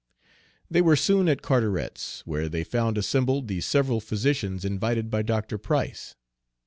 They 0.67 0.81
were 0.81 0.95
soon 0.95 1.29
at 1.29 1.43
Carteret's, 1.43 2.21
where 2.25 2.49
they 2.49 2.63
found 2.63 2.97
assembled 2.97 3.47
the 3.47 3.61
several 3.61 4.01
physicians 4.01 4.65
invited 4.65 5.11
by 5.11 5.21
Dr. 5.21 5.59
Price. 5.59 6.15